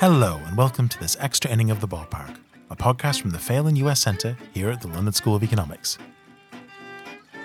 [0.00, 2.36] Hello, and welcome to this extra inning of the ballpark,
[2.68, 5.96] a podcast from the Phelan US Centre here at the London School of Economics.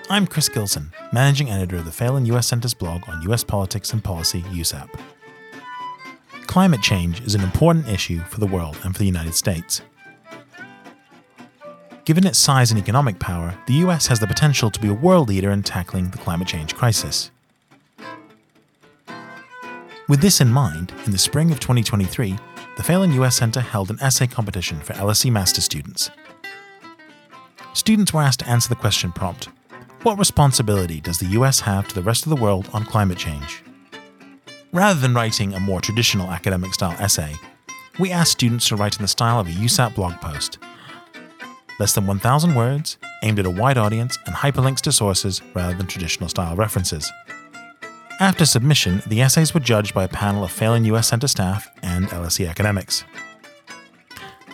[0.09, 4.03] I'm Chris Gilson, managing editor of the Phelan US Centre's blog on US politics and
[4.03, 4.89] policy, USAPP.
[6.47, 9.81] Climate change is an important issue for the world and for the United States.
[12.03, 15.29] Given its size and economic power, the US has the potential to be a world
[15.29, 17.31] leader in tackling the climate change crisis.
[20.09, 22.35] With this in mind, in the spring of 2023,
[22.77, 26.09] the Phelan US Centre held an essay competition for LSE master students.
[27.75, 29.49] Students were asked to answer the question prompt
[30.01, 33.63] What responsibility does the US have to the rest of the world on climate change?
[34.73, 37.35] Rather than writing a more traditional academic style essay,
[37.99, 40.57] we asked students to write in the style of a USAPP blog post.
[41.79, 45.85] Less than 1,000 words, aimed at a wide audience, and hyperlinks to sources rather than
[45.85, 47.11] traditional style references.
[48.21, 52.09] After submission, the essays were judged by a panel of Phelan US Centre staff and
[52.09, 53.05] LSE academics.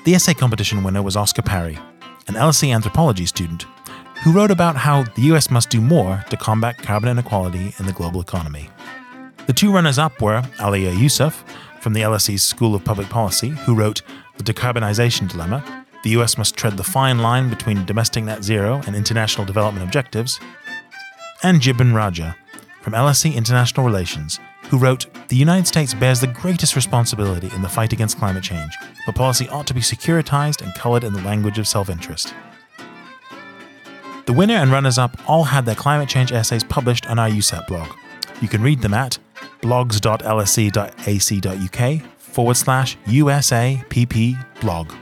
[0.04, 1.80] The essay competition winner was Oscar Parry,
[2.28, 3.66] an LSE anthropology student,
[4.24, 7.92] who wrote about how the US must do more to combat carbon inequality in the
[7.92, 8.70] global economy.
[9.48, 11.44] The two runners up were Alia Yusuf
[11.82, 14.04] from the LSE's School of Public Policy, who wrote
[14.38, 18.96] The Decarbonization Dilemma The US must tread the fine line between domestic net zero and
[18.96, 20.40] international development objectives,
[21.42, 22.36] and Jibran Raja
[22.86, 27.68] from LSE International Relations, who wrote The United States bears the greatest responsibility in the
[27.68, 28.72] fight against climate change,
[29.08, 32.36] but policy ought to be securitized and colored in the language of self interest.
[34.28, 37.66] The winner and runners up all had their climate change essays published on our USAPP
[37.66, 37.90] blog.
[38.40, 39.18] You can read them at
[39.62, 44.94] blogs.lse.ac.uk forward slash USAPP blog.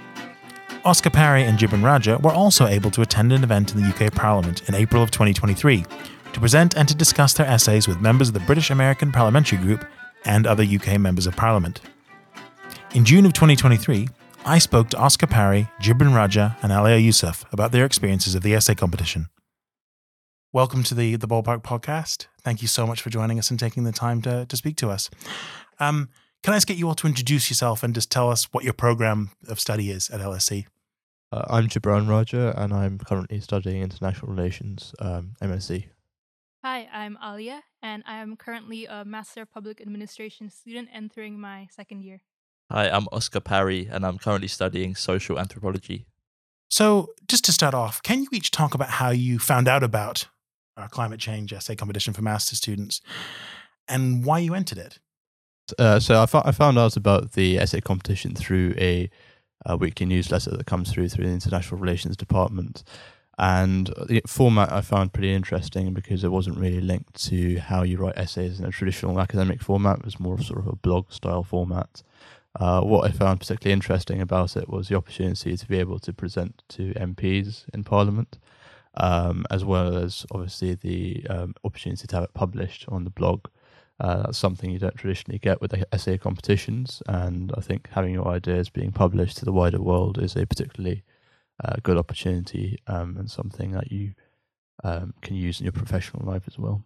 [0.86, 4.14] Oscar Parry and Jibran Raja were also able to attend an event in the UK
[4.14, 5.84] Parliament in April of 2023
[6.34, 9.86] to present and to discuss their essays with members of the British American Parliamentary Group
[10.26, 11.82] and other UK members of Parliament.
[12.96, 14.10] In June of 2023,
[14.46, 18.54] I spoke to Oscar Parry, Jibran Raja, and Alia Yusuf about their experiences of the
[18.54, 19.28] essay competition.
[20.52, 22.28] Welcome to the the Ballpark podcast.
[22.42, 24.90] Thank you so much for joining us and taking the time to, to speak to
[24.90, 25.10] us.
[25.80, 26.10] Um,
[26.44, 28.74] can I just get you all to introduce yourself and just tell us what your
[28.74, 30.66] program of study is at LSE?
[31.32, 35.86] Uh, I'm Jibran Raja, and I'm currently studying international relations, um, MSc.
[37.04, 41.68] Hi, I'm Alia, and I am currently a Master of Public Administration student entering my
[41.70, 42.22] second year.
[42.72, 46.06] Hi, I'm Oscar Parry, and I'm currently studying social anthropology.
[46.70, 50.30] So, just to start off, can you each talk about how you found out about
[50.78, 53.02] our climate change essay competition for master students
[53.86, 55.00] and why you entered it?
[55.78, 59.10] Uh, so I, fo- I found out about the essay competition through a,
[59.66, 62.82] a weekly newsletter that comes through through the international relations department,
[63.38, 67.98] and the format I found pretty interesting because it wasn't really linked to how you
[67.98, 70.00] write essays in a traditional academic format.
[70.00, 72.04] It was more sort of a blog style format.
[72.60, 76.14] Uh, what I found particularly interesting about it was the opportunity to be able to
[76.14, 78.38] present to MPs in Parliament,
[78.96, 83.48] um, as well as obviously the um, opportunity to have it published on the blog.
[84.00, 88.14] Uh, that's something you don't traditionally get with the essay competitions, and I think having
[88.14, 91.04] your ideas being published to the wider world is a particularly
[91.64, 94.14] uh, good opportunity um, and something that you
[94.84, 96.84] um, can use in your professional life as well.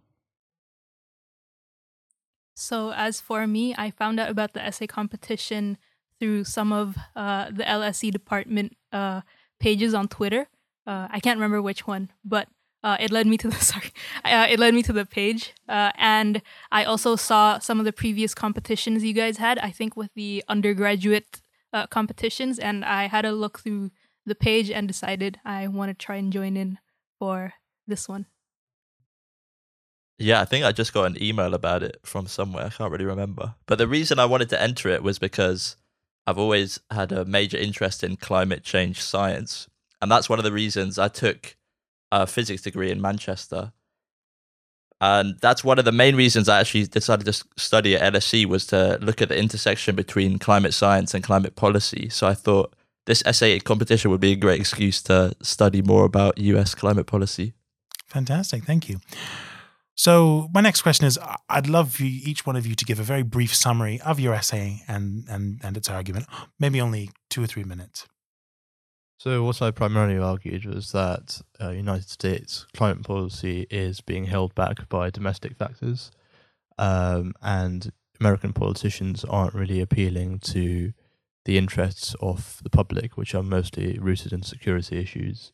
[2.56, 5.78] So, as for me, I found out about the essay competition
[6.20, 9.22] through some of uh, the LSE department uh,
[9.60, 10.48] pages on Twitter.
[10.86, 12.48] Uh, I can't remember which one, but
[12.84, 13.92] uh, it led me to the sorry,
[14.26, 16.42] uh, it led me to the page, uh, and
[16.72, 19.60] I also saw some of the previous competitions you guys had.
[19.60, 21.42] I think with the undergraduate
[21.92, 23.92] competitions, and I had a look through
[24.28, 26.78] the page and decided I want to try and join in
[27.18, 27.54] for
[27.88, 28.28] this one.
[30.20, 32.66] Yeah, I think I just got an email about it from somewhere.
[32.66, 33.56] I can't really remember.
[33.68, 35.78] But the reason I wanted to enter it was because
[36.26, 39.70] I've always had a major interest in climate change science.
[40.02, 41.56] And that's one of the reasons I took
[42.12, 43.74] a physics degree in Manchester.
[45.00, 48.66] And that's one of the main reasons I actually decided to study at LSE was
[48.68, 52.10] to look at the intersection between climate science and climate policy.
[52.10, 52.74] So I thought
[53.08, 57.54] this essay competition would be a great excuse to study more about US climate policy.
[58.06, 58.64] Fantastic.
[58.64, 59.00] Thank you.
[59.96, 61.18] So, my next question is
[61.50, 64.36] I'd love you, each one of you to give a very brief summary of your
[64.36, 66.28] essay and, and, and its argument,
[66.60, 68.06] maybe only two or three minutes.
[69.18, 74.54] So, what I primarily argued was that uh, United States climate policy is being held
[74.54, 76.12] back by domestic factors,
[76.78, 80.94] um, and American politicians aren't really appealing to
[81.48, 85.54] the interests of the public, which are mostly rooted in security issues.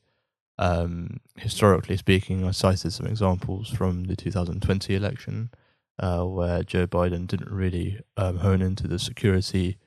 [0.58, 5.52] Um, historically speaking, I cited some examples from the 2020 election,
[6.00, 9.78] uh, where Joe Biden didn't really um, hone into the security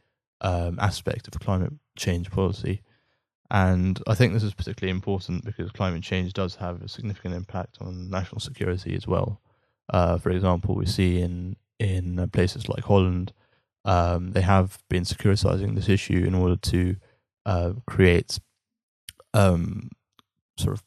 [0.43, 2.83] um, aspect of climate change policy.
[3.51, 7.79] And I think this is particularly important because climate change does have a significant impact
[7.81, 9.41] on national security as well.
[9.93, 13.33] Uh, for example, we see in in places like Holland,
[13.87, 16.97] um, they have been securitizing this issue in order to
[17.47, 18.39] uh, create
[19.33, 19.91] um,
[20.59, 20.83] sort of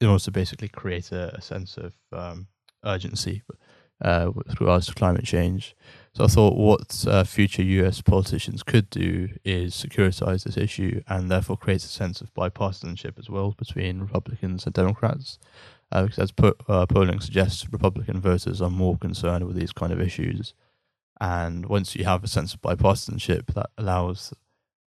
[0.00, 2.46] in order to basically create a, a sense of um,
[2.84, 3.42] urgency
[4.02, 5.74] uh, with regards to climate change.
[6.14, 11.30] So I thought what uh, future US politicians could do is securitize this issue and
[11.30, 15.38] therefore create a sense of bipartisanship as well between Republicans and Democrats.
[15.90, 19.92] Uh, because as po- uh, polling suggests, Republican voters are more concerned with these kind
[19.92, 20.54] of issues.
[21.20, 24.34] And once you have a sense of bipartisanship, that allows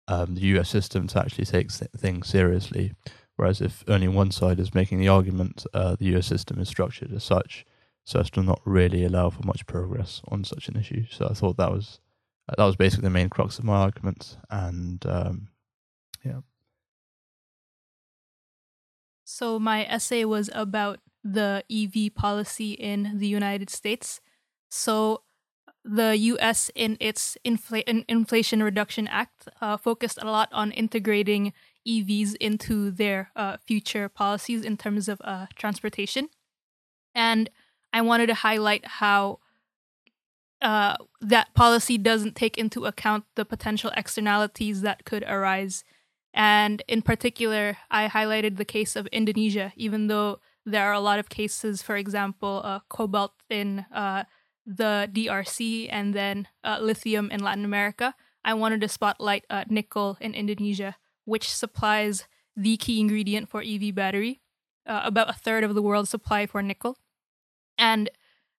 [0.07, 2.93] um, the US system to actually take things seriously.
[3.35, 7.13] Whereas if only one side is making the argument, uh, the US system is structured
[7.13, 7.65] as such
[8.07, 11.03] so as to not really allow for much progress on such an issue.
[11.11, 11.99] So I thought that was
[12.47, 15.49] that was basically the main crux of my argument, and um,
[16.23, 16.39] yeah.
[19.25, 24.21] So my essay was about the EV policy in the United States.
[24.69, 25.23] So
[25.87, 26.69] the U.S.
[26.75, 31.53] in its Infl- Inflation Reduction Act uh, focused a lot on integrating
[31.87, 36.27] EVs into their uh, future policies in terms of uh, transportation,
[37.15, 37.49] and
[37.93, 39.39] I wanted to highlight how
[40.61, 45.83] uh, that policy doesn't take into account the potential externalities that could arise.
[46.33, 51.19] And in particular, I highlighted the case of Indonesia, even though there are a lot
[51.19, 54.25] of cases, for example, uh, cobalt in uh,
[54.67, 58.13] the DRC and then uh, lithium in Latin America.
[58.43, 63.95] I wanted to spotlight uh, nickel in Indonesia, which supplies the key ingredient for EV
[63.95, 64.41] battery,
[64.85, 66.97] uh, about a third of the world's supply for nickel
[67.77, 68.09] and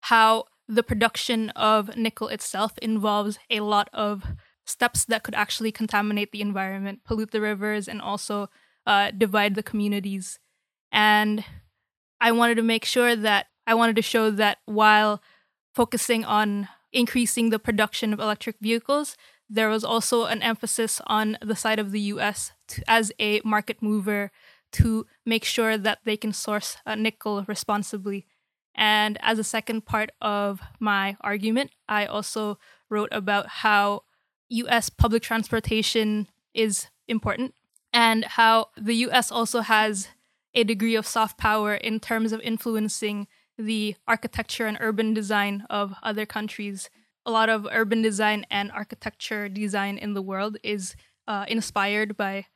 [0.02, 4.24] how the production of nickel itself involves a lot of
[4.64, 8.48] steps that could actually contaminate the environment, pollute the rivers, and also
[8.86, 10.38] uh, divide the communities.
[10.92, 11.44] And
[12.20, 15.22] I wanted to make sure that I wanted to show that while
[15.78, 19.16] focusing on increasing the production of electric vehicles,
[19.48, 23.80] there was also an emphasis on the side of the US to, as a market
[23.80, 24.32] mover
[24.72, 28.26] to make sure that they can source nickel responsibly.
[28.74, 32.58] And as a second part of my argument, I also
[32.90, 34.02] wrote about how
[34.48, 37.54] US public transportation is important
[37.92, 40.08] and how the US also has
[40.54, 45.94] a degree of soft power in terms of influencing the architecture and urban design of
[46.02, 46.90] other countries.
[47.26, 50.96] A lot of urban design and architecture design in the world is
[51.26, 52.46] uh, inspired by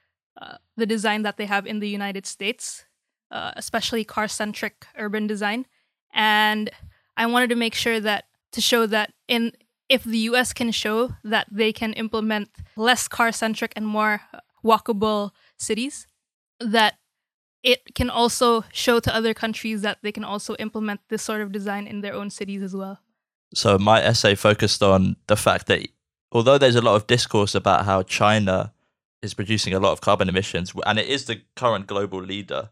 [0.40, 2.86] uh, the design that they have in the United States,
[3.30, 5.66] uh, especially car centric urban design
[6.12, 6.70] and
[7.16, 9.52] I wanted to make sure that to show that in
[9.88, 14.22] if the US can show that they can implement less car centric and more
[14.64, 16.06] walkable cities,
[16.60, 16.94] that
[17.62, 21.52] it can also show to other countries that they can also implement this sort of
[21.52, 23.00] design in their own cities as well.
[23.54, 25.86] So, my essay focused on the fact that
[26.32, 28.72] although there's a lot of discourse about how China
[29.20, 32.70] is producing a lot of carbon emissions and it is the current global leader,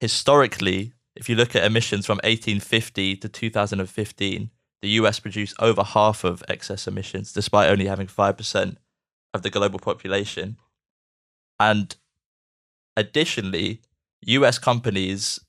[0.00, 4.50] historically, if you look at emissions from 1850 to 2015,
[4.82, 8.76] the US produced over half of excess emissions, despite only having 5%
[9.32, 10.56] of the global population.
[11.58, 11.96] And
[12.96, 13.80] additionally,
[14.26, 15.40] US companies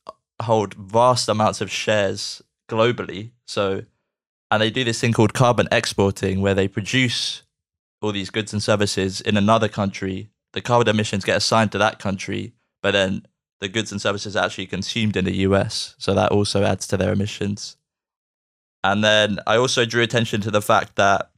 [0.42, 3.32] hold vast amounts of shares globally.
[3.46, 3.84] So,
[4.52, 7.44] and they do this thing called carbon exporting, where they produce
[8.02, 10.30] all these goods and services in another country.
[10.54, 13.26] The carbon emissions get assigned to that country, but then
[13.60, 15.96] the goods and services actually consumed in the US.
[15.98, 17.78] So that also adds to their emissions.
[18.84, 21.32] And then I also drew attention to the fact that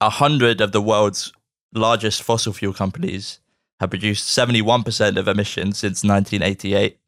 [0.00, 1.32] a hundred of the world's
[1.74, 3.40] largest fossil fuel companies
[3.80, 6.98] have produced 71% of emissions since 1988.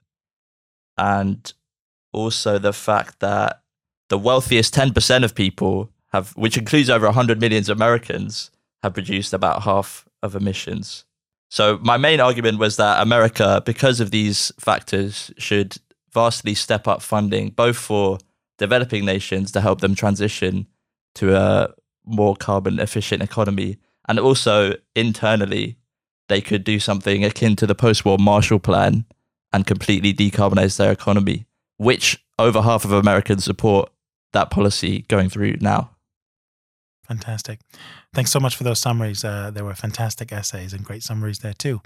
[0.96, 1.52] And
[2.12, 3.62] also the fact that
[4.08, 8.50] the wealthiest 10% of people have, which includes over 100 million Americans,
[8.82, 11.04] have produced about half of emissions.
[11.50, 15.76] So my main argument was that America, because of these factors, should
[16.12, 18.18] vastly step up funding both for
[18.58, 20.66] developing nations to help them transition
[21.16, 23.78] to a more carbon efficient economy
[24.08, 25.76] and also internally
[26.28, 29.04] they could do something akin to the post-war Marshall Plan
[29.52, 33.90] and completely decarbonize their economy, which over half of Americans support
[34.32, 35.90] that policy going through now.
[37.06, 37.60] Fantastic.
[38.14, 39.24] Thanks so much for those summaries.
[39.24, 41.82] Uh, there were fantastic essays and great summaries there too.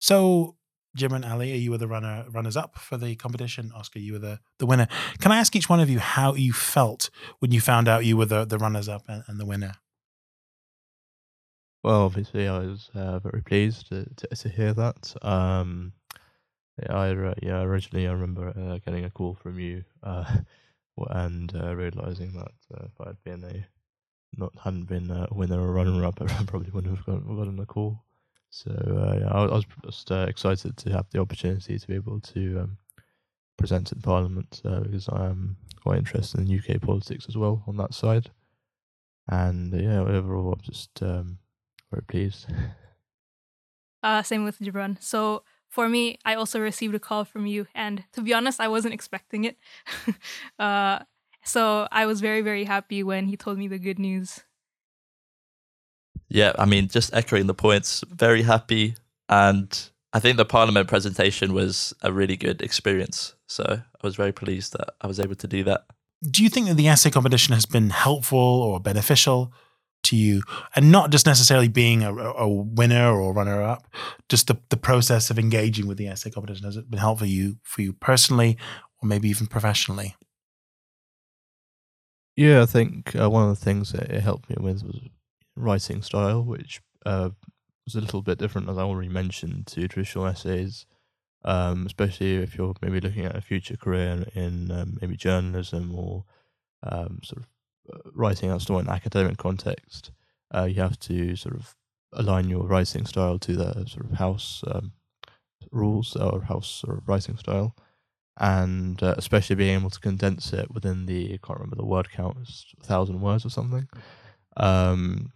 [0.00, 0.56] So,
[0.96, 3.70] Jim and Ali, you were the runner runners up for the competition.
[3.74, 4.88] Oscar, you were the, the winner.
[5.20, 8.16] Can I ask each one of you how you felt when you found out you
[8.16, 9.74] were the, the runners up and, and the winner?
[11.82, 15.14] Well, obviously, I was uh, very pleased to, to, to hear that.
[15.22, 15.92] Um,
[16.88, 20.24] I yeah, originally I remember uh, getting a call from you uh,
[21.10, 23.66] and uh, realizing that uh, if I'd been a
[24.36, 27.66] not hadn't been a winner or runner up, I probably wouldn't have gotten, gotten a
[27.66, 28.04] call.
[28.50, 28.70] So
[29.20, 32.78] yeah, I, I was just excited to have the opportunity to be able to um,
[33.56, 37.94] present in Parliament because I am quite interested in UK politics as well on that
[37.94, 38.30] side.
[39.28, 41.38] And yeah, overall, I'm just um,
[41.90, 42.46] very pleased.
[44.00, 44.96] Uh, same with Jibran.
[45.02, 48.68] So for me, I also received a call from you, and to be honest, I
[48.68, 49.56] wasn't expecting it.
[50.58, 51.00] uh,
[51.44, 54.44] so I was very, very happy when he told me the good news.
[56.28, 58.96] Yeah, I mean, just echoing the points, very happy.
[59.28, 59.68] And
[60.12, 63.34] I think the Parliament presentation was a really good experience.
[63.46, 65.86] So I was very pleased that I was able to do that.
[66.22, 69.52] Do you think that the essay competition has been helpful or beneficial
[70.04, 70.42] to you
[70.74, 73.86] and not just necessarily being a, a winner or runner up
[74.28, 76.64] just the, the process of engaging with the essay competition.
[76.64, 78.56] Has it been helpful for you for you personally
[79.02, 80.16] or maybe even professionally?
[82.36, 85.00] Yeah i think uh, one of the things that it helped me with was
[85.56, 87.30] writing style which uh,
[87.84, 90.86] was a little bit different as i already mentioned to traditional essays.
[91.44, 96.24] Um, especially if you're maybe looking at a future career in um, maybe journalism or
[96.82, 97.48] um, sort of
[98.14, 100.10] writing out story in an academic context,
[100.54, 101.74] uh, you have to sort of
[102.12, 104.92] align your writing style to the sort of house um,
[105.70, 107.74] rules or house of writing style,
[108.38, 112.10] and uh, especially being able to condense it within the I can't remember the word
[112.10, 112.36] count,
[112.80, 113.88] a thousand words or something.
[114.56, 115.32] Um,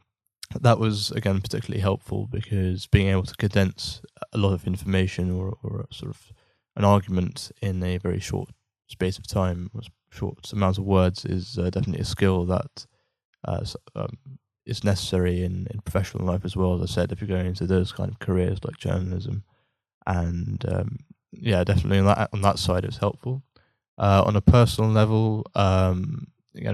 [0.61, 5.57] that was again particularly helpful because being able to condense a lot of information or,
[5.63, 6.33] or sort of
[6.77, 8.51] an argument in a very short
[8.89, 12.87] space of time was short amounts of words is uh, definitely a skill that
[13.47, 13.65] uh,
[13.95, 14.19] um,
[14.67, 16.75] is necessary in, in professional life as well.
[16.75, 19.45] As I said, if you're going into those kind of careers like journalism,
[20.07, 20.99] and um,
[21.33, 23.43] yeah, definitely on that on that side, it's helpful.
[23.99, 26.27] Uh, on a personal level, um,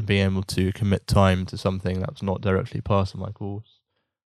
[0.04, 3.80] being able to commit time to something that's not directly part of my course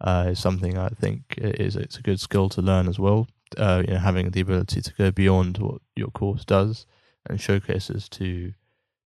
[0.03, 3.29] uh, is something I think is it's a good skill to learn as well.
[3.57, 6.87] Uh, you know, having the ability to go beyond what your course does
[7.29, 8.53] and showcases to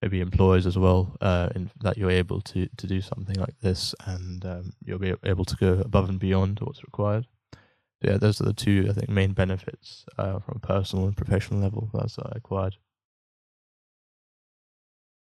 [0.03, 3.95] maybe employers as well, uh, in that you're able to to do something like this,
[4.07, 7.27] and um, you'll be able to go above and beyond what's required.
[8.03, 11.17] So yeah, those are the two I think main benefits uh, from a personal and
[11.17, 12.77] professional level that's acquired.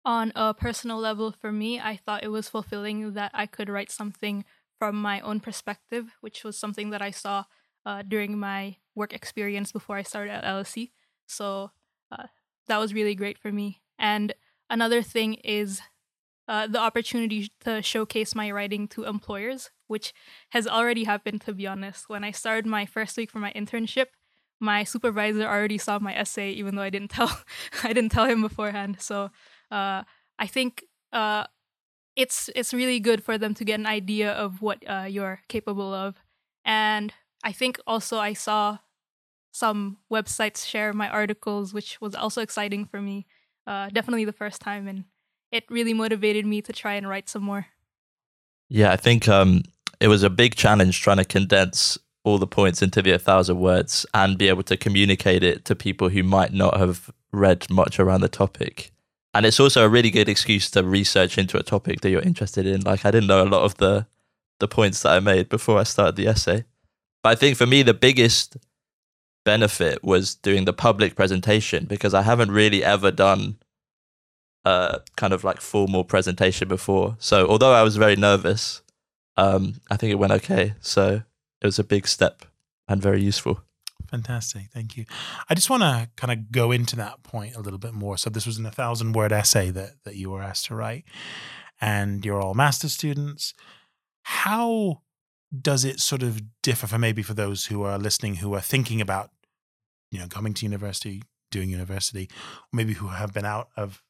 [0.04, 3.90] On a personal level, for me, I thought it was fulfilling that I could write
[3.90, 4.44] something
[4.78, 7.44] from my own perspective, which was something that I saw
[7.84, 10.92] uh, during my work experience before I started at LSE.
[11.26, 11.72] So
[12.10, 12.28] uh,
[12.68, 13.82] that was really great for me.
[13.98, 14.34] And
[14.70, 15.80] Another thing is
[16.46, 20.12] uh, the opportunity to showcase my writing to employers, which
[20.50, 22.08] has already happened, to be honest.
[22.08, 24.06] When I started my first week for my internship,
[24.60, 27.30] my supervisor already saw my essay, even though I didn't tell
[27.84, 28.96] I didn't tell him beforehand.
[29.00, 29.30] So
[29.70, 30.02] uh,
[30.38, 31.44] I think uh,
[32.16, 35.94] it's it's really good for them to get an idea of what uh, you're capable
[35.94, 36.16] of,
[36.64, 37.12] and
[37.44, 38.78] I think also I saw
[39.52, 43.26] some websites share my articles, which was also exciting for me
[43.68, 45.04] uh, definitely the first time, and
[45.52, 47.66] it really motivated me to try and write some more.
[48.68, 49.62] Yeah, I think um,
[50.00, 54.06] it was a big challenge trying to condense all the points into the 1,000 words
[54.14, 58.22] and be able to communicate it to people who might not have read much around
[58.22, 58.90] the topic.
[59.34, 62.66] And it's also a really good excuse to research into a topic that you're interested
[62.66, 62.80] in.
[62.80, 64.06] Like I didn't know a lot of the
[64.60, 66.64] the points that I made before I started the essay.
[67.22, 68.56] But I think for me the biggest
[69.48, 73.56] benefit was doing the public presentation because I haven't really ever done
[74.66, 77.16] a kind of like formal presentation before.
[77.18, 78.82] So although I was very nervous,
[79.38, 80.74] um, I think it went okay.
[80.80, 81.22] So
[81.62, 82.44] it was a big step
[82.86, 83.62] and very useful.
[84.10, 84.64] Fantastic.
[84.70, 85.06] Thank you.
[85.48, 88.18] I just want to kind of go into that point a little bit more.
[88.18, 91.04] So this was an a thousand word essay that that you were asked to write,
[91.80, 93.54] and you're all master students.
[94.44, 95.00] How
[95.50, 99.00] does it sort of differ for maybe for those who are listening who are thinking
[99.00, 99.30] about
[100.10, 102.28] you know, coming to university, doing university,
[102.72, 104.02] or maybe who have been out of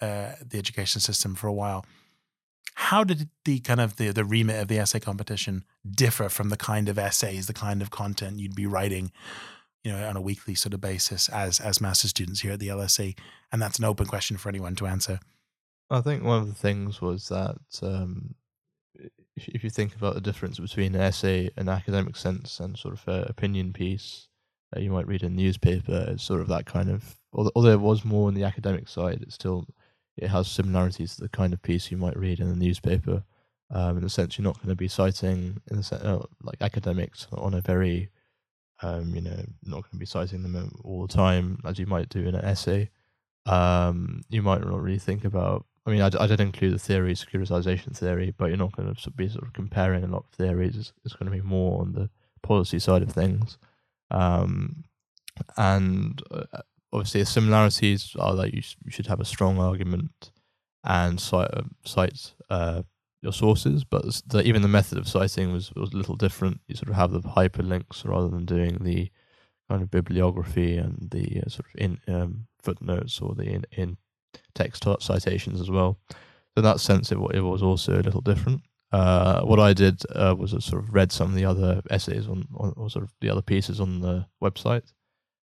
[0.00, 1.84] uh, the education system for a while.
[2.74, 6.56] How did the kind of the, the remit of the essay competition differ from the
[6.56, 9.12] kind of essays, the kind of content you'd be writing,
[9.84, 12.68] you know, on a weekly sort of basis as as master students here at the
[12.68, 13.16] LSE?
[13.52, 15.20] And that's an open question for anyone to answer.
[15.90, 18.34] I think one of the things was that um,
[19.36, 23.28] if you think about the difference between an essay, an academic sense, and sort of
[23.28, 24.28] opinion piece,
[24.76, 26.06] uh, you might read in the newspaper.
[26.08, 29.22] It's sort of that kind of although, although it was more on the academic side,
[29.22, 29.66] it still
[30.16, 33.22] it has similarities to the kind of piece you might read in the newspaper.
[33.70, 36.60] Um, in the sense, you're not going to be citing in the sense, uh, like
[36.60, 38.10] academics on a very,
[38.82, 42.10] um, you know, not going to be citing them all the time as you might
[42.10, 42.90] do in an essay.
[43.46, 45.64] Um, you might not really think about.
[45.86, 49.10] I mean, I, I did include the theory, securitization theory, but you're not going to
[49.10, 50.76] be sort of comparing a lot of theories.
[50.76, 52.10] It's, it's going to be more on the
[52.42, 53.56] policy side of things.
[54.12, 54.84] Um,
[55.56, 56.60] and uh,
[56.92, 60.30] obviously, the similarities are that you, you should have a strong argument
[60.84, 62.82] and cite, uh, cite uh,
[63.22, 66.60] your sources, but the, even the method of citing was, was a little different.
[66.66, 69.10] You sort of have the hyperlinks rather than doing the
[69.68, 73.96] kind of bibliography and the uh, sort of in um, footnotes or the in, in
[74.54, 75.98] text citations as well.
[76.10, 78.62] So in that sense, it, it was also a little different.
[78.92, 82.28] Uh, what I did uh, was I sort of read some of the other essays
[82.28, 84.92] on, on, or sort of the other pieces on the website,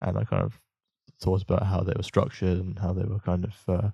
[0.01, 0.61] and I kind of
[1.19, 3.89] thought about how they were structured and how they were kind of uh,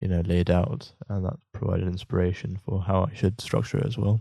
[0.00, 3.98] you know laid out, and that provided inspiration for how I should structure it as
[3.98, 4.20] well.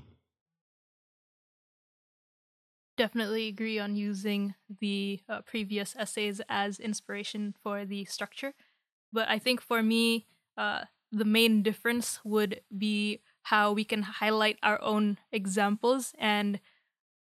[2.98, 8.54] Definitely agree on using the uh, previous essays as inspiration for the structure,
[9.14, 10.26] but I think for me,
[10.58, 16.60] uh, the main difference would be how we can highlight our own examples and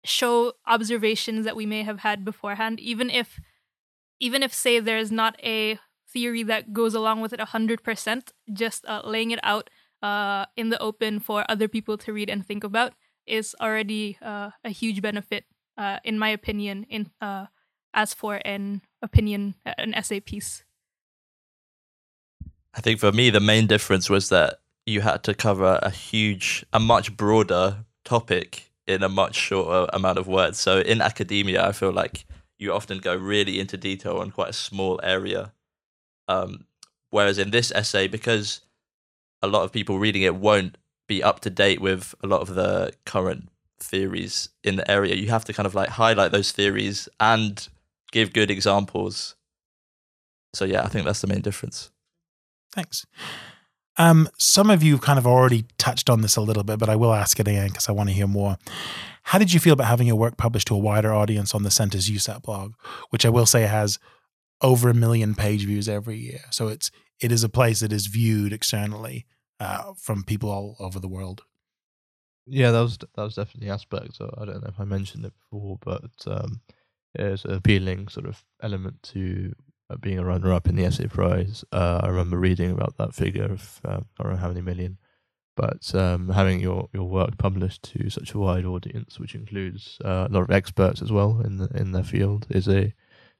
[0.04, 3.40] show observations that we may have had beforehand even if
[4.20, 9.02] even if say there's not a theory that goes along with it 100% just uh,
[9.04, 9.68] laying it out
[10.02, 12.92] uh, in the open for other people to read and think about
[13.26, 15.44] is already uh, a huge benefit
[15.76, 17.46] uh, in my opinion in uh,
[17.94, 20.64] as for an opinion an essay piece.
[22.74, 26.64] I think for me the main difference was that you had to cover a huge,
[26.72, 30.58] a much broader topic in a much shorter amount of words.
[30.58, 32.26] So in academia, I feel like
[32.58, 35.52] you often go really into detail on quite a small area.
[36.28, 36.66] Um,
[37.10, 38.60] whereas in this essay, because
[39.42, 40.76] a lot of people reading it won't
[41.06, 43.48] be up to date with a lot of the current
[43.78, 47.68] theories in the area, you have to kind of like highlight those theories and
[48.12, 49.34] give good examples.
[50.54, 51.90] So yeah, I think that's the main difference.
[52.72, 53.06] Thanks.
[53.96, 56.96] Um, some of you kind of already touched on this a little bit, but I
[56.96, 58.56] will ask it again because I want to hear more.
[59.24, 61.70] How did you feel about having your work published to a wider audience on the
[61.70, 62.74] Center's USAPP blog,
[63.10, 63.98] which I will say has
[64.60, 66.40] over a million page views every year?
[66.50, 69.26] So it's it is a place that is viewed externally
[69.60, 71.42] uh, from people all over the world.
[72.46, 74.16] Yeah, that was that was definitely aspect.
[74.16, 76.60] So I don't know if I mentioned it before, but um,
[77.14, 79.54] it's an appealing sort of element to
[79.94, 81.64] uh, being a runner-up in the essay prize.
[81.72, 84.98] Uh, I remember reading about that figure of uh, I don't know how many million,
[85.56, 90.26] but um, having your, your work published to such a wide audience, which includes uh,
[90.28, 92.92] a lot of experts as well in the, in their field, is a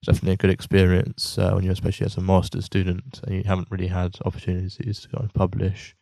[0.04, 3.70] definitely a good experience uh, when you're especially as a master's student and you haven't
[3.70, 5.96] really had opportunities to publish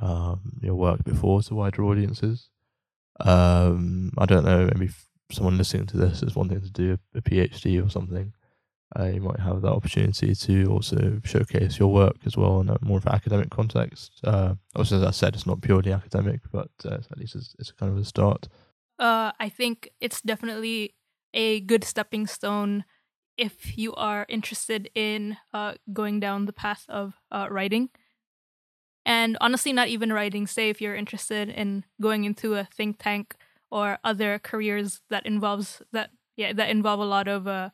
[0.00, 2.48] um, your work before to wider audiences.
[3.20, 4.90] Um, I don't know, maybe
[5.30, 8.32] someone listening to this is wanting to do a PhD or something
[8.98, 12.78] uh, you might have that opportunity to also showcase your work as well in a
[12.80, 14.20] more of an academic context.
[14.22, 17.72] Uh, also, as I said, it's not purely academic, but uh, at least it's, it's
[17.72, 18.48] kind of a start.
[18.98, 20.94] Uh, I think it's definitely
[21.34, 22.84] a good stepping stone
[23.36, 27.90] if you are interested in uh, going down the path of uh, writing.
[29.04, 33.34] And honestly, not even writing, say if you're interested in going into a think tank
[33.70, 37.70] or other careers that involves that yeah that involve a lot of uh,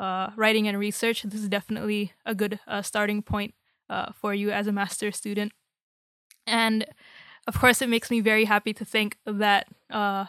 [0.00, 3.54] uh, writing and research, this is definitely a good uh, starting point
[3.90, 5.52] uh, for you as a master's student.
[6.46, 6.86] And
[7.46, 10.24] of course, it makes me very happy to think that uh,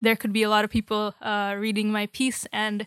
[0.00, 2.86] there could be a lot of people uh, reading my piece and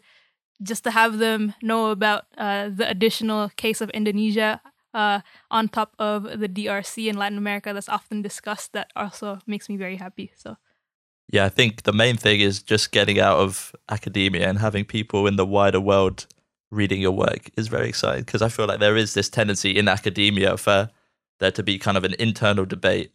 [0.63, 4.61] just to have them know about uh, the additional case of Indonesia
[5.51, 9.75] on top of the DRC in Latin America that's often discussed, that also makes me
[9.75, 10.31] very happy.
[10.38, 10.55] So
[11.31, 15.27] yeah, I think the main thing is just getting out of academia and having people
[15.27, 16.27] in the wider world
[16.71, 19.88] reading your work is very exciting because I feel like there is this tendency in
[19.88, 20.89] academia for
[21.39, 23.11] there to be kind of an internal debate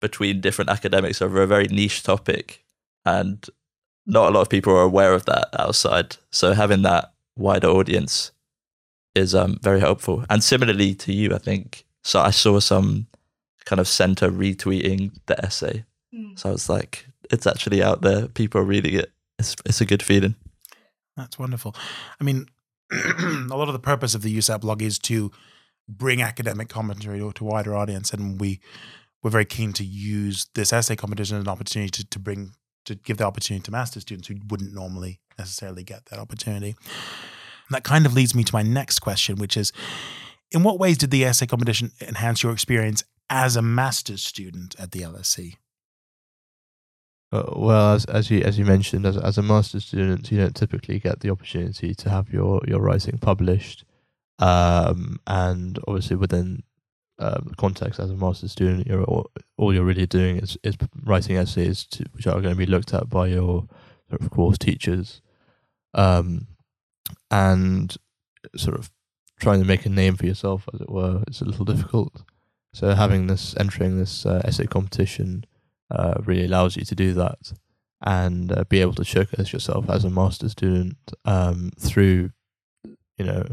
[0.00, 2.64] between different academics over a very niche topic
[3.04, 3.48] and
[4.06, 6.16] not a lot of people are aware of that outside.
[6.30, 8.32] So having that wider audience
[9.14, 10.24] is um, very helpful.
[10.30, 13.06] And similarly to you, I think so I saw some
[13.64, 15.84] kind of center retweeting the essay.
[16.14, 16.38] Mm.
[16.38, 18.28] So I was like, it's actually out there.
[18.28, 19.12] People are reading it.
[19.38, 20.36] It's it's a good feeling.
[21.16, 21.74] That's wonderful.
[22.20, 22.46] I mean,
[22.92, 25.30] a lot of the purpose of the USAPP blog is to
[25.88, 28.60] bring academic commentary to, a wider audience, and we
[29.22, 32.52] we're very keen to use this essay competition as an opportunity to, to bring
[32.84, 36.76] to give the opportunity to master students who wouldn't normally necessarily get that opportunity.
[37.68, 39.72] And that kind of leads me to my next question, which is
[40.52, 44.92] in what ways did the essay competition enhance your experience as a master's student at
[44.92, 45.54] the LSE?
[47.36, 50.56] Uh, well, as as you as you mentioned, as as a master's student, you don't
[50.56, 53.84] typically get the opportunity to have your your writing published,
[54.38, 56.62] um, and obviously within
[57.18, 61.36] um, context as a master's student, you're all, all you're really doing is is writing
[61.36, 63.66] essays to, which are going to be looked at by your
[64.08, 65.20] sort of course teachers,
[65.94, 66.46] um,
[67.30, 67.96] and
[68.56, 68.90] sort of
[69.40, 72.22] trying to make a name for yourself, as it were, it's a little difficult.
[72.72, 75.44] So having this entering this uh, essay competition
[75.90, 77.52] uh, really allows you to do that
[78.04, 82.30] and uh, be able to showcase yourself as a master student um, through,
[83.16, 83.44] you know,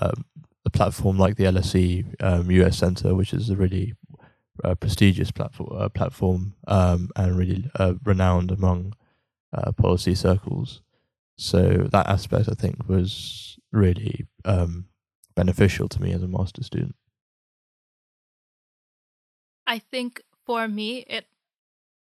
[0.00, 0.24] um,
[0.64, 3.94] a platform like the LSE um, US Center, which is a really
[4.64, 8.92] uh, prestigious platform, uh, platform um, and really uh, renowned among
[9.52, 10.82] uh, policy circles.
[11.36, 14.86] So that aspect, I think, was really um,
[15.34, 16.96] beneficial to me as a master student.
[19.66, 21.26] I think for me, it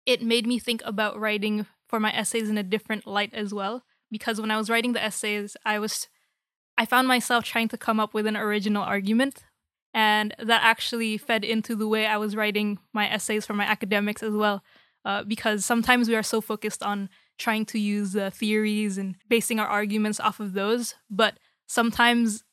[0.06, 3.84] it made me think about writing for my essays in a different light as well.
[4.12, 6.08] Because when I was writing the essays, I was
[6.78, 9.44] I found myself trying to come up with an original argument.
[9.94, 14.22] And that actually fed into the way I was writing my essays for my academics
[14.22, 14.62] as well.
[15.06, 19.60] Uh, because sometimes we are so focused on trying to use uh, theories and basing
[19.60, 20.96] our arguments off of those.
[21.10, 22.44] But sometimes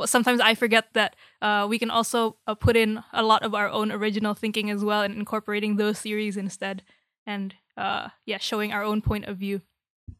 [0.00, 3.54] well, sometimes I forget that uh, we can also uh, put in a lot of
[3.54, 6.82] our own original thinking as well and incorporating those theories instead
[7.26, 9.60] and uh, yeah showing our own point of view.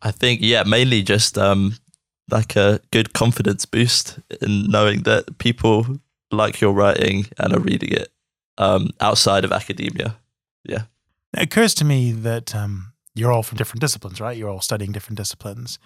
[0.02, 1.76] I think yeah mainly just um,
[2.30, 5.86] like a good confidence boost in knowing that people
[6.30, 8.12] like your writing and are reading it
[8.58, 10.18] um, outside of academia.
[10.62, 10.82] Yeah.
[11.34, 14.36] It occurs to me that um, you're all from different disciplines right?
[14.36, 15.78] You're all studying different disciplines.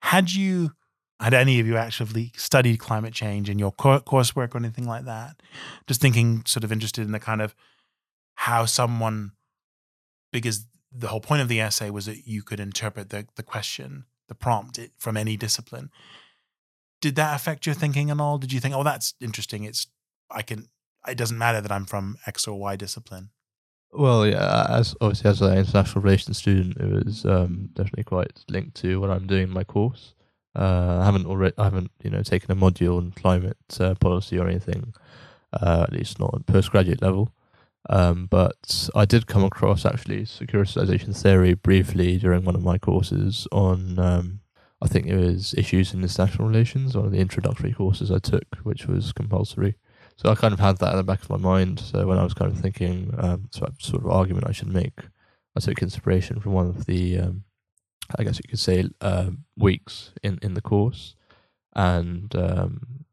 [0.00, 0.72] Had you
[1.24, 5.40] had any of you actually studied climate change in your coursework or anything like that?
[5.86, 7.54] Just thinking, sort of interested in the kind of
[8.34, 9.32] how someone,
[10.32, 14.06] because the whole point of the essay was that you could interpret the, the question,
[14.28, 15.90] the prompt from any discipline.
[17.00, 18.38] Did that affect your thinking at all?
[18.38, 19.64] Did you think, oh, that's interesting?
[19.64, 19.86] It's,
[20.30, 20.68] I can,
[21.06, 23.30] it doesn't matter that I'm from X or Y discipline.
[23.92, 28.76] Well, yeah, as obviously as an international relations student, it was um, definitely quite linked
[28.76, 30.14] to what I'm doing in my course.
[30.54, 34.38] Uh, I haven't already, I haven't, you know, taken a module on climate uh, policy
[34.38, 34.94] or anything,
[35.52, 37.32] uh, at least not at postgraduate level.
[37.88, 43.48] Um, but I did come across actually securitization theory briefly during one of my courses
[43.52, 44.40] on, um,
[44.82, 48.56] I think it was issues in international relations, one of the introductory courses I took,
[48.64, 49.76] which was compulsory.
[50.16, 51.80] So I kind of had that in the back of my mind.
[51.80, 54.68] So when I was kind of thinking, um, sort of, sort of argument I should
[54.68, 54.98] make,
[55.56, 57.44] I took inspiration from one of the um,
[58.18, 61.14] I guess you could say, uh, weeks in, in the course.
[61.74, 63.04] And um,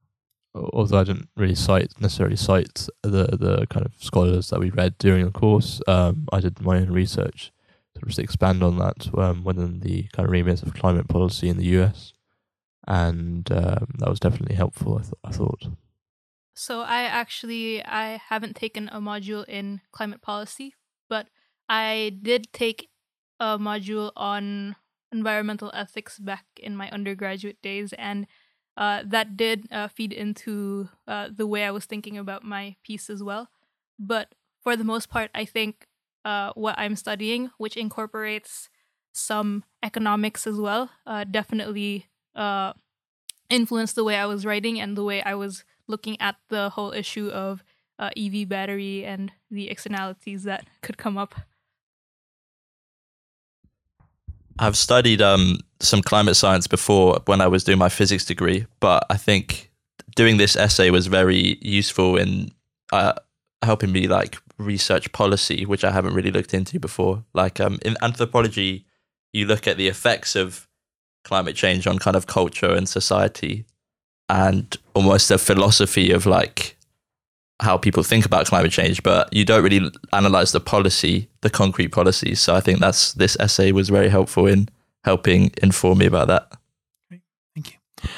[0.56, 4.98] although I didn't really cite necessarily cite the the kind of scholars that we read
[4.98, 7.52] during the course, um, I did my own research
[7.96, 11.58] to just expand on that um, within the kind of remit of climate policy in
[11.58, 12.14] the US,
[12.88, 14.98] and um, that was definitely helpful.
[14.98, 15.68] I, th- I thought.
[16.56, 20.74] So I actually I haven't taken a module in climate policy,
[21.08, 21.28] but
[21.70, 22.90] I did take
[23.40, 24.76] a module on
[25.12, 28.28] environmental ethics back in my undergraduate days, and
[28.78, 33.10] uh, that did uh, feed into uh, the way I was thinking about my piece
[33.10, 33.50] as well.
[33.98, 35.88] But for the most part, I think
[36.24, 38.70] uh, what I'm studying, which incorporates
[39.14, 42.74] some economics as well, uh, definitely uh,
[43.50, 46.92] influenced the way I was writing and the way I was looking at the whole
[46.92, 47.64] issue of
[48.00, 51.34] EV battery and the externalities that could come up.
[54.60, 59.06] I've studied um, some climate science before when I was doing my physics degree, but
[59.10, 59.72] I think
[60.16, 62.52] doing this essay was very useful in
[62.92, 63.14] uh,
[63.62, 67.24] helping me like research policy, which I haven't really looked into before.
[67.34, 68.86] Like um, in anthropology,
[69.34, 70.68] you look at the effects of
[71.24, 73.66] climate change on kind of culture and society,
[74.30, 76.77] and almost a philosophy of like
[77.60, 81.90] how people think about climate change, but you don't really analyze the policy, the concrete
[81.90, 82.40] policies.
[82.40, 84.70] So I think that's this essay was very helpful in
[85.04, 86.52] helping inform me about that.
[87.10, 87.22] Great.
[87.56, 88.10] Thank you.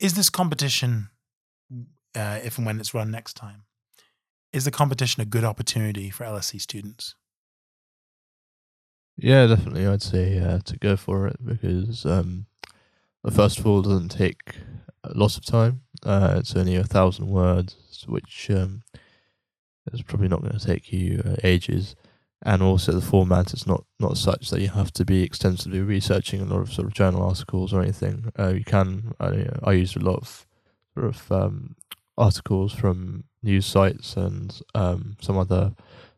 [0.00, 1.10] Is this competition,
[2.16, 3.62] uh, if and when it's run next time,
[4.52, 7.14] is the competition a good opportunity for LSE students?
[9.16, 9.86] Yeah, definitely.
[9.86, 12.46] I'd say uh, to go for it because um,
[13.30, 14.56] first of all, it doesn't take
[15.14, 15.82] lots of time.
[16.08, 17.76] Uh, it's only a thousand words,
[18.08, 18.82] which um,
[19.92, 21.94] is probably not going to take you uh, ages.
[22.44, 26.40] and also the format is not not such that you have to be extensively researching
[26.40, 28.32] a lot of sort of journal articles or anything.
[28.38, 29.12] Uh, you can.
[29.20, 30.46] I, I used a lot of
[30.94, 31.76] sort of um,
[32.16, 35.74] articles from news sites and um, some other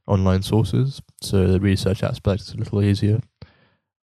[0.07, 3.21] online sources, so the research aspect is a little easier,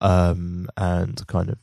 [0.01, 1.57] um, and kind of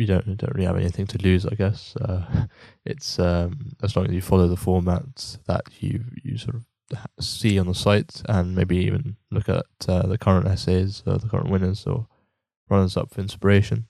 [0.00, 1.94] you don't don't really have anything to lose, I guess.
[1.96, 2.46] Uh,
[2.84, 6.64] it's um, as long as you follow the format that you you sort of
[7.20, 11.28] see on the site, and maybe even look at uh, the current essays or the
[11.28, 12.06] current winners or
[12.68, 13.86] runners up for inspiration.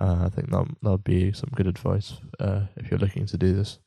[0.00, 3.36] Uh, I think that that would be some good advice uh, if you're looking to
[3.36, 3.78] do this.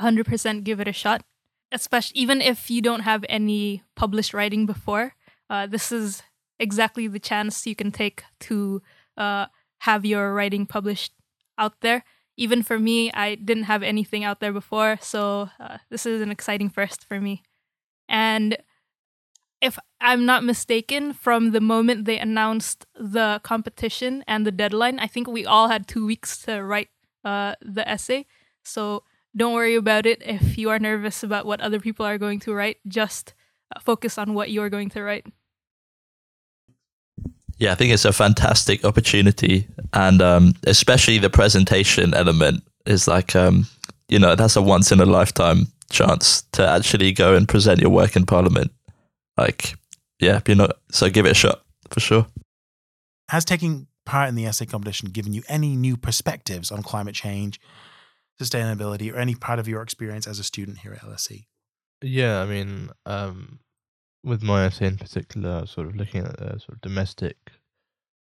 [0.00, 1.22] 100% give it a shot
[1.74, 5.14] especially even if you don't have any published writing before
[5.50, 6.22] uh, this is
[6.58, 8.80] exactly the chance you can take to
[9.16, 9.46] uh,
[9.78, 11.12] have your writing published
[11.58, 12.04] out there
[12.36, 16.30] even for me i didn't have anything out there before so uh, this is an
[16.30, 17.42] exciting first for me
[18.08, 18.56] and
[19.60, 25.06] if i'm not mistaken from the moment they announced the competition and the deadline i
[25.06, 26.88] think we all had two weeks to write
[27.24, 28.26] uh, the essay
[28.64, 29.04] so
[29.36, 32.54] don't worry about it if you are nervous about what other people are going to
[32.54, 32.78] write.
[32.86, 33.34] Just
[33.74, 35.26] uh, focus on what you're going to write.
[37.58, 43.36] Yeah, I think it's a fantastic opportunity, and um, especially the presentation element is like,
[43.36, 43.66] um,
[44.08, 47.90] you know, that's a once in a lifetime chance to actually go and present your
[47.90, 48.72] work in Parliament.
[49.36, 49.76] Like,
[50.20, 52.26] yeah, you know, so give it a shot for sure.
[53.30, 57.60] Has taking part in the essay competition given you any new perspectives on climate change
[58.40, 61.46] sustainability or any part of your experience as a student here at LSE?
[62.02, 63.60] Yeah, I mean, um,
[64.24, 67.36] with my essay in particular, sort of looking at the sort of domestic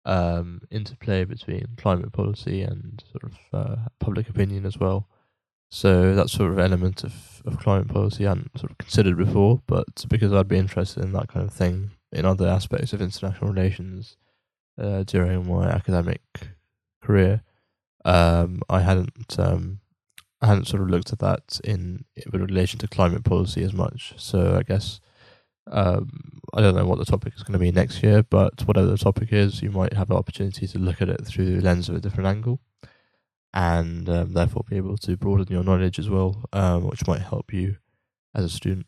[0.05, 5.09] um, interplay between climate policy and sort of uh, public opinion as well.
[5.71, 9.63] So that sort of element of, of climate policy I hadn't sort of considered before,
[9.67, 13.51] but because I'd be interested in that kind of thing in other aspects of international
[13.51, 14.17] relations
[14.79, 16.23] uh, during my academic
[17.03, 17.43] career,
[18.05, 19.81] um, I hadn't um,
[20.41, 24.15] I hadn't sort of looked at that in, in relation to climate policy as much.
[24.19, 25.01] So I guess
[25.71, 28.87] um, I don't know what the topic is going to be next year, but whatever
[28.87, 31.89] the topic is, you might have the opportunity to look at it through the lens
[31.89, 32.61] of a different angle,
[33.53, 37.53] and um, therefore be able to broaden your knowledge as well, um, which might help
[37.53, 37.77] you
[38.35, 38.87] as a student.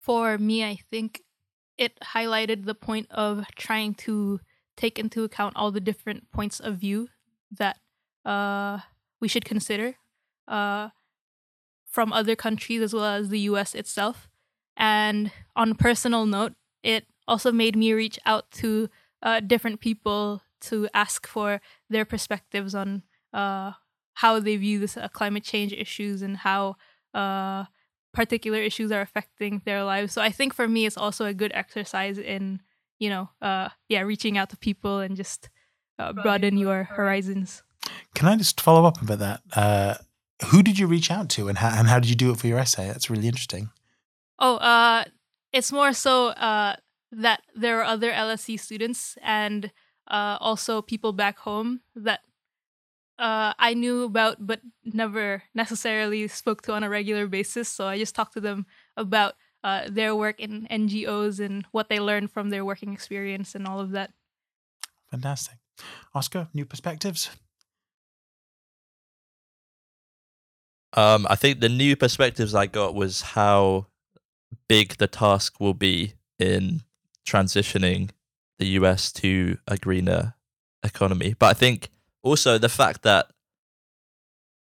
[0.00, 1.22] For me, I think
[1.76, 4.40] it highlighted the point of trying to
[4.76, 7.08] take into account all the different points of view
[7.50, 7.76] that
[8.24, 8.78] uh,
[9.20, 9.96] we should consider
[10.48, 10.88] uh,
[11.90, 14.28] from other countries as well as the US itself.
[14.76, 18.88] And on a personal note, it also made me reach out to
[19.22, 23.72] uh, different people to ask for their perspectives on uh,
[24.14, 26.76] how they view this uh, climate change issues and how
[27.14, 27.64] uh,
[28.12, 30.12] particular issues are affecting their lives.
[30.12, 32.60] So I think for me, it's also a good exercise in,
[32.98, 35.48] you know, uh, yeah, reaching out to people and just
[35.98, 37.62] uh, broaden your horizons.
[38.14, 40.00] Can I just follow up about that?
[40.46, 42.46] Who did you reach out to, and how and how did you do it for
[42.46, 42.86] your essay?
[42.86, 43.70] That's really interesting.
[44.38, 45.04] Oh, uh,
[45.52, 46.76] it's more so uh,
[47.12, 49.70] that there are other LSE students and
[50.08, 52.20] uh, also people back home that
[53.18, 57.68] uh, I knew about but never necessarily spoke to on a regular basis.
[57.68, 62.00] So I just talked to them about uh, their work in NGOs and what they
[62.00, 64.12] learned from their working experience and all of that.
[65.10, 65.56] Fantastic.
[66.14, 67.30] Oscar, new perspectives?
[70.94, 73.86] Um, I think the new perspectives I got was how
[74.68, 76.82] big the task will be in
[77.26, 78.10] transitioning
[78.58, 80.34] the US to a greener
[80.82, 81.34] economy.
[81.38, 81.90] But I think
[82.22, 83.26] also the fact that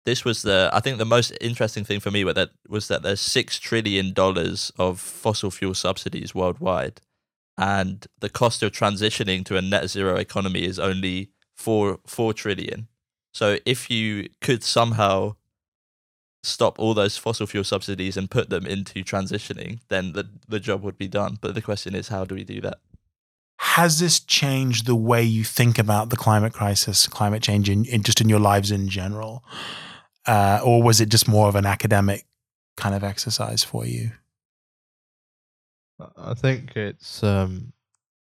[0.06, 3.04] this was the I think the most interesting thing for me was that was that
[3.04, 7.02] there's six trillion dollars of fossil fuel subsidies worldwide,
[7.58, 12.88] and the cost of transitioning to a net zero economy is only four four trillion.
[13.34, 15.36] So if you could somehow
[16.44, 20.82] stop all those fossil fuel subsidies and put them into transitioning, then the, the job
[20.82, 21.38] would be done.
[21.40, 22.80] But the question is, how do we do that?
[23.60, 28.02] Has this changed the way you think about the climate crisis, climate change, in, in
[28.02, 29.44] just in your lives in general?
[30.26, 32.26] Uh, or was it just more of an academic
[32.76, 34.12] kind of exercise for you?
[36.18, 37.74] I think it's um,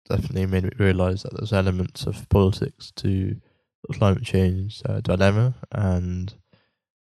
[0.08, 3.36] definitely made me realize that there's elements of politics to
[3.86, 6.34] the climate change uh, dilemma and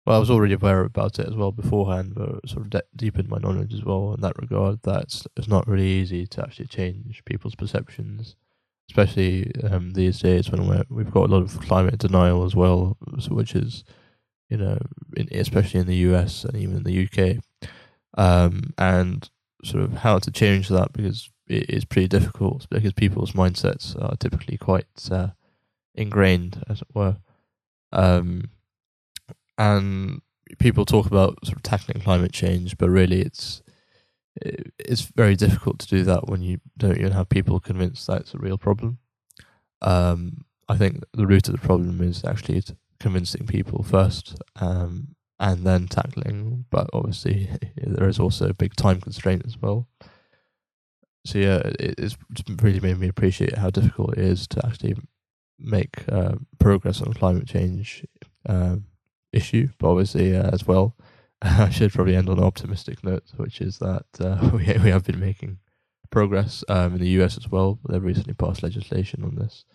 [0.07, 3.27] well, I was already aware about it as well beforehand, but sort of de- deepened
[3.27, 4.81] my knowledge as well in that regard.
[4.83, 8.37] That it's, it's not really easy to actually change people's perceptions,
[8.89, 12.97] especially um, these days when we're, we've got a lot of climate denial as well,
[13.29, 13.83] which is,
[14.49, 14.79] you know,
[15.17, 17.43] in, especially in the US and even in the UK.
[18.17, 19.29] um, and
[19.63, 24.15] sort of how to change that because it is pretty difficult because people's mindsets are
[24.15, 25.29] typically quite uh,
[25.95, 27.17] ingrained, as it were.
[27.91, 28.51] Um,
[29.57, 30.21] and
[30.59, 33.61] people talk about sort of tackling climate change, but really it's
[34.41, 38.35] it's very difficult to do that when you don't even have people convinced that it's
[38.35, 38.99] a real problem.
[39.81, 42.63] Um, I think the root of the problem is actually
[42.99, 46.65] convincing people first, um, and then tackling.
[46.69, 49.87] But obviously, there is also a big time constraint as well.
[51.25, 52.17] So yeah, it, it's
[52.61, 54.95] really made me appreciate how difficult it is to actually
[55.59, 58.05] make uh, progress on climate change
[58.47, 58.85] um,
[59.31, 59.69] issue.
[59.79, 60.95] But obviously, uh, as well,
[61.41, 65.05] I should probably end on an optimistic note, which is that uh, we we have
[65.05, 65.59] been making
[66.09, 67.79] progress um, in the US as well.
[67.87, 69.65] They've recently passed legislation on this.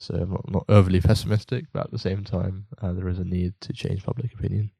[0.00, 3.24] So I'm not, not overly pessimistic, but at the same time, uh, there is a
[3.24, 4.70] need to change public opinion.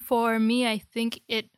[0.00, 1.50] For me, I think it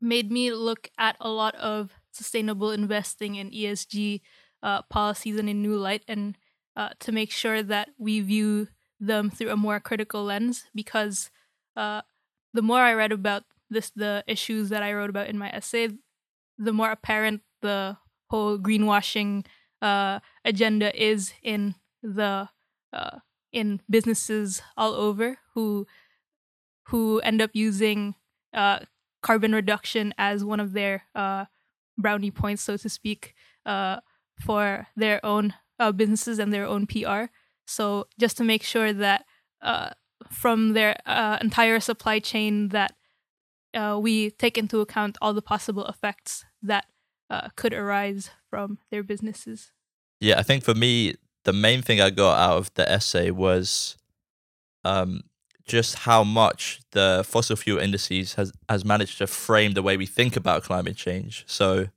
[0.00, 4.20] made me look at a lot of sustainable investing and ESG
[4.62, 6.36] uh, policies in a new light and
[6.76, 8.68] uh, to make sure that we view
[9.00, 11.30] them through a more critical lens because
[11.76, 12.02] uh,
[12.52, 15.90] the more I read about this, the issues that I wrote about in my essay,
[16.56, 17.96] the more apparent the
[18.30, 19.46] whole greenwashing
[19.80, 22.48] uh, agenda is in the
[22.92, 23.18] uh,
[23.52, 25.86] in businesses all over who
[26.88, 28.14] who end up using
[28.54, 28.80] uh,
[29.22, 31.44] carbon reduction as one of their uh,
[31.98, 33.34] brownie points, so to speak,
[33.66, 34.00] uh,
[34.40, 37.24] for their own uh, businesses and their own PR.
[37.68, 39.24] So just to make sure that
[39.60, 39.90] uh,
[40.30, 42.94] from their uh, entire supply chain that
[43.74, 46.86] uh, we take into account all the possible effects that
[47.30, 49.72] uh, could arise from their businesses.
[50.20, 53.96] Yeah, I think for me, the main thing I got out of the essay was
[54.84, 55.22] um,
[55.66, 60.06] just how much the fossil fuel indices has, has managed to frame the way we
[60.06, 61.44] think about climate change.
[61.46, 61.88] So,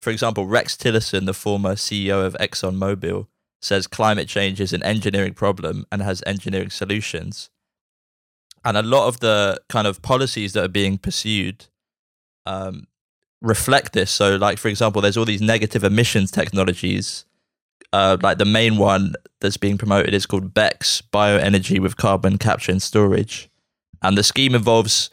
[0.00, 3.26] for example, Rex Tillerson, the former CEO of ExxonMobil,
[3.64, 7.50] says climate change is an engineering problem and has engineering solutions.
[8.64, 11.66] And a lot of the kind of policies that are being pursued
[12.46, 12.86] um,
[13.42, 14.10] reflect this.
[14.10, 17.26] So, like, for example, there's all these negative emissions technologies
[17.94, 22.72] uh, like the main one that's being promoted is called BECCS Bioenergy with Carbon Capture
[22.72, 23.48] and Storage.
[24.02, 25.10] And the scheme involves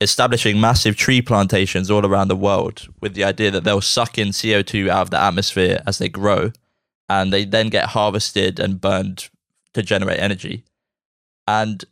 [0.00, 4.28] establishing massive tree plantations all around the world with the idea that they'll suck in
[4.28, 6.52] CO2 out of the atmosphere as they grow.
[7.10, 9.28] And they then get harvested and burned
[9.74, 10.64] to generate energy.
[11.46, 11.84] And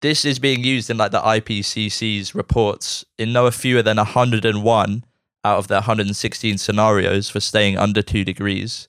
[0.00, 5.04] this is being used in like the IPCC's reports in no fewer than 101
[5.44, 8.88] out of their 116 scenarios for staying under two degrees.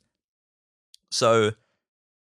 [1.09, 1.51] So,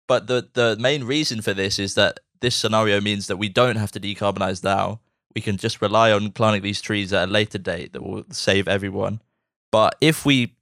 [0.08, 3.78] but the the main reason for this is that this scenario means that we don't
[3.78, 5.00] have to decarbonize now.
[5.34, 8.68] We can just rely on planting these trees at a later date that will save
[8.68, 9.22] everyone.
[9.72, 10.57] But if we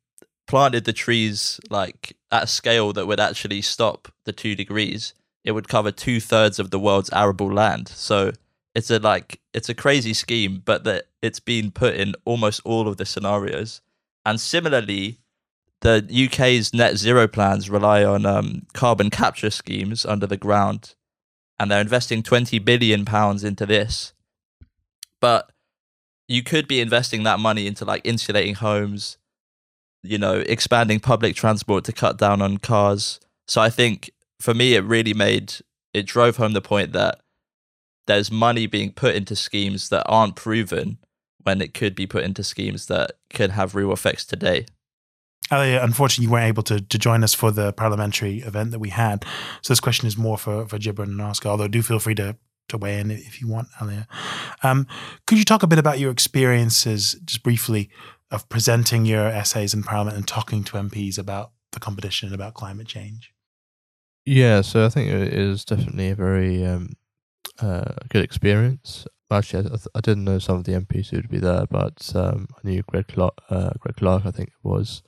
[0.48, 5.52] planted the trees like at a scale that would actually stop the two degrees, it
[5.52, 7.88] would cover two thirds of the world's arable land.
[7.88, 8.32] So
[8.74, 12.88] it's a like it's a crazy scheme, but that it's been put in almost all
[12.88, 13.82] of the scenarios.
[14.26, 15.20] And similarly,
[15.82, 20.96] the UK's net zero plans rely on um, carbon capture schemes under the ground,
[21.60, 24.14] and they're investing 20 billion pounds into this.
[25.22, 25.52] But
[26.28, 29.18] you could be investing that money into like insulating homes,
[30.06, 33.20] you know, expanding public transport to cut down on cars.
[33.48, 35.56] So I think for me, it really made
[35.94, 37.22] it drove home the point that
[38.08, 40.98] there's money being put into schemes that aren't proven
[41.44, 44.66] when it could be put into schemes that could have real effects today.
[45.52, 48.90] Alia, unfortunately, you weren't able to, to join us for the parliamentary event that we
[48.90, 49.24] had.
[49.62, 52.36] So this question is more for, for Jibran and Oscar, although do feel free to,
[52.70, 54.08] to weigh in if you want, Alia.
[54.64, 54.88] Um,
[55.28, 57.92] could you talk a bit about your experiences, just briefly,
[58.32, 62.54] of presenting your essays in Parliament and talking to MPs about the competition and about
[62.54, 63.32] climate change?
[64.26, 66.94] Yeah, so I think it is definitely a very um,
[67.60, 69.06] uh, good experience.
[69.32, 72.68] Actually, I, I, didn't know some of the MPs who'd be there, but um, I
[72.68, 75.04] knew Greg Clark, uh, Greg Clark, I think it was,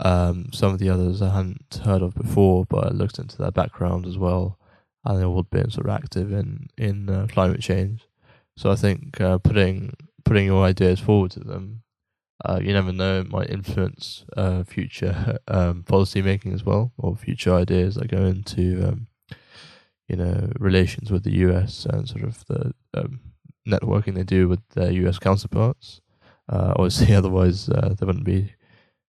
[0.00, 3.50] um, some of the others I hadn't heard of before, but I looked into their
[3.50, 4.58] background as well,
[5.04, 8.06] and they've all been sort of active in in uh, climate change.
[8.56, 11.82] So I think uh, putting putting your ideas forward to them,
[12.44, 17.16] uh, you never know, it might influence uh, future um, policy making as well, or
[17.16, 19.06] future ideas that go into um,
[20.08, 23.20] you know relations with the US and sort of the um,
[23.66, 26.00] networking they do with their US counterparts.
[26.48, 28.54] Uh, obviously, otherwise uh, they wouldn't be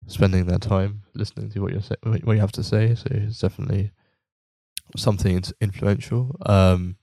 [0.08, 2.96] spending their time listening to what you say, what you have to say.
[2.96, 3.92] So it's definitely
[4.96, 6.36] something influential.
[6.46, 6.96] Um,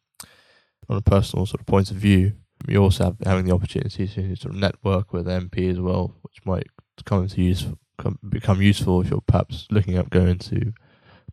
[0.88, 2.32] on a personal sort of point of view,
[2.68, 6.44] you also have having the opportunity to sort of network with MP as well, which
[6.44, 6.66] might
[7.04, 7.66] come to use
[7.98, 10.72] come, become useful if you're perhaps looking at going to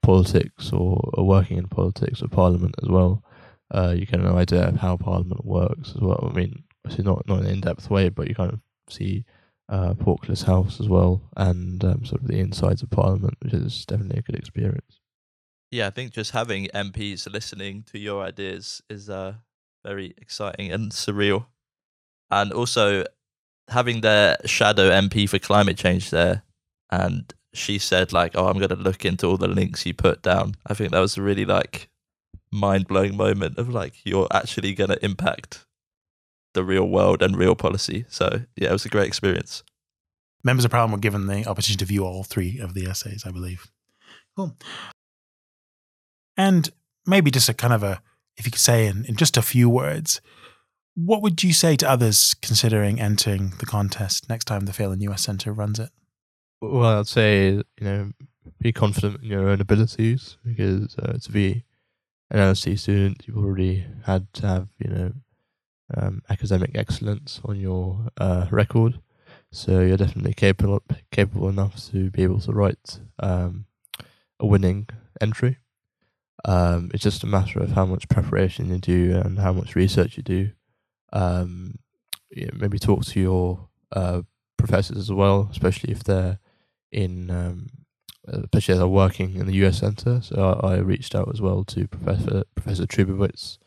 [0.01, 3.23] politics or, or working in politics or Parliament as well.
[3.73, 6.29] Uh, you get an idea of how Parliament works as well.
[6.29, 8.59] I mean, obviously not not in an in-depth way, but you kind of
[8.89, 9.25] see
[9.69, 13.86] uh, Portcullis House as well, and um, sort of the insides of Parliament, which is
[13.86, 14.99] definitely a good experience.
[15.71, 19.36] Yeah, I think just having MPs listening to your ideas is uh,
[19.84, 21.45] very exciting and surreal,
[22.31, 23.05] and also
[23.69, 26.43] having their shadow MP for climate change there,
[26.91, 30.21] and she said like, "Oh, I'm going to look into all the links you put
[30.21, 31.89] down." I think that was a really like
[32.51, 35.65] mind blowing moment of like you're actually going to impact
[36.53, 38.05] the real world and real policy.
[38.09, 39.63] So yeah, it was a great experience.
[40.43, 43.31] Members of Parliament were given the opportunity to view all three of the essays, I
[43.31, 43.71] believe.
[44.36, 44.55] Cool.
[46.38, 46.69] And
[47.05, 48.01] maybe just a kind of a,
[48.38, 50.21] if you could say in, in just a few words,
[50.95, 55.23] what would you say to others considering entering the contest next time the Phelan US
[55.23, 55.89] Centre runs it?
[56.61, 58.11] Well, I'd say, you know,
[58.59, 61.63] be confident in your own abilities because uh, to be
[62.31, 65.11] an LSE student, you've already had to have, you know,
[65.95, 68.99] um, academic excellence on your uh, record.
[69.51, 70.81] So you're definitely capable
[71.11, 73.65] capable enough to be able to write um,
[74.39, 74.88] a winning
[75.21, 75.57] entry.
[76.45, 80.17] Um, it's just a matter of how much preparation you do and how much research
[80.17, 80.51] you do.
[81.11, 81.79] Um,
[82.53, 84.23] maybe talk to your uh,
[84.57, 86.39] professors as well, especially if they're
[86.91, 87.67] in, um,
[88.27, 90.21] especially as I'm working in the US Center.
[90.21, 93.57] So I, I reached out as well to Professor Professor Trubowitz,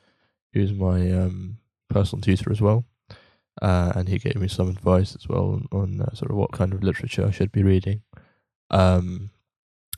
[0.53, 1.59] who's my um,
[1.89, 2.85] personal tutor as well.
[3.63, 6.53] Uh, and he gave me some advice as well on, on uh, sort of what
[6.53, 8.03] kind of literature I should be reading.
[8.71, 9.31] Um,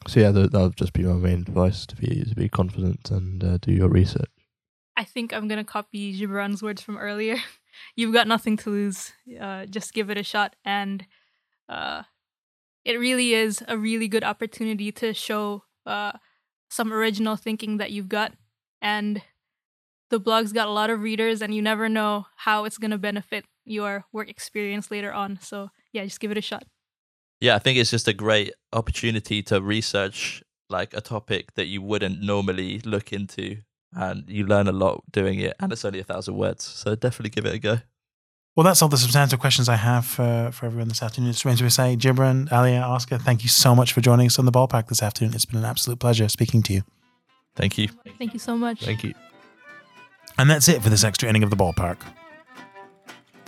[0.07, 3.43] so yeah, that would just be my main advice to be to be confident and
[3.43, 4.31] uh, do your research.
[4.97, 7.37] I think I'm gonna copy Jibran's words from earlier.
[7.97, 9.13] You've got nothing to lose.
[9.41, 11.07] Uh, just give it a shot, and
[11.69, 12.03] uh,
[12.85, 16.13] it really is a really good opportunity to show uh,
[16.69, 18.33] some original thinking that you've got,
[18.83, 19.23] and
[20.11, 23.45] the blog's got a lot of readers and you never know how it's to benefit
[23.65, 25.39] your work experience later on.
[25.43, 26.65] So, yeah, just give it a shot.
[27.41, 31.81] Yeah, I think it's just a great opportunity to research like a topic that you
[31.81, 33.59] wouldn't normally look into
[33.93, 36.65] and you learn a lot doing it and it's only a thousand words.
[36.65, 37.79] So, definitely give it a go.
[38.59, 41.31] Well, that's all the substantive questions I have for, for everyone this afternoon.
[41.31, 44.47] it's just to say, Jibran, Alia, Oscar, thank you so much for joining us on
[44.47, 45.33] the ballpark this afternoon.
[45.33, 46.83] It's been an absolute pleasure speaking to you.
[47.55, 47.89] Thank you.
[48.19, 48.85] Thank you so much.
[48.85, 49.15] Thank you.
[50.39, 51.99] And that's it for this extra inning of the ballpark.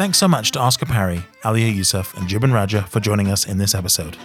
[0.00, 3.58] Thanks so much to Oscar Parry, Alia Yusuf, and Jibran Raja for joining us in
[3.58, 4.16] this episode.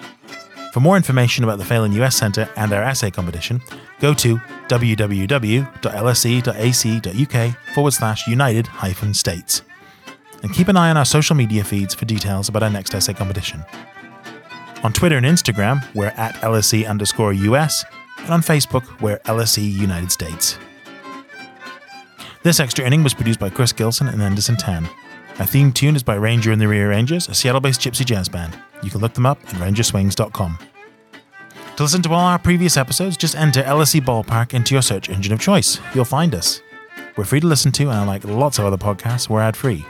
[0.71, 3.61] For more information about the Phelan US Centre and our essay competition,
[3.99, 4.37] go to
[4.69, 5.67] www.lse.ac.uk
[7.73, 9.63] forward slash united hyphen states.
[10.43, 13.13] And keep an eye on our social media feeds for details about our next essay
[13.13, 13.65] competition.
[14.81, 17.83] On Twitter and Instagram, we're at LSE underscore US,
[18.19, 20.57] and on Facebook, we're LSE United States.
[22.43, 24.87] This extra inning was produced by Chris Gilson and Anderson Tan.
[25.39, 28.57] Our theme tune is by Ranger and the Rearrangers, a Seattle based gypsy jazz band.
[28.81, 30.59] You can look them up at rangerswings.com.
[31.75, 35.33] To listen to all our previous episodes, just enter LSE Ballpark into your search engine
[35.33, 35.77] of choice.
[35.93, 36.61] You'll find us.
[37.17, 39.85] We're free to listen to, and unlike lots of other podcasts, we're ad free.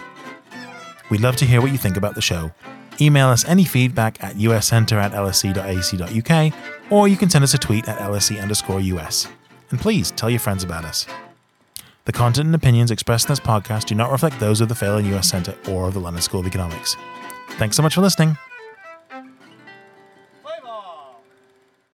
[1.12, 2.52] We'd love to hear what you think about the show.
[3.00, 6.54] Email us any feedback at uscenter at lse.ac.uk,
[6.92, 9.28] or you can send us a tweet at lse underscore us.
[9.70, 11.06] And please tell your friends about us.
[12.06, 15.12] The content and opinions expressed in this podcast do not reflect those of the Phelan
[15.16, 16.96] US Centre or of the London School of Economics.
[17.58, 18.38] Thanks so much for listening.